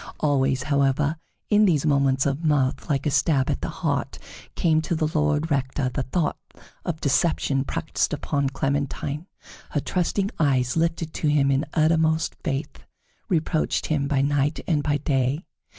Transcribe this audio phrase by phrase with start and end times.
[0.19, 1.17] Always, however,
[1.51, 4.17] in these moments of mirth, like a stab at the heart
[4.55, 6.39] came to the Lord Rector the thought
[6.83, 9.27] of deception practiced upon Clementine.
[9.69, 12.79] Her trusting eyes, lifted to him in uttermost faith,
[13.29, 15.45] reproached him by night and by day.